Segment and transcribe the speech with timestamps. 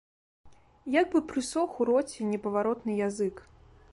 [1.01, 3.35] Як бы прысох у роце непаваротны язык.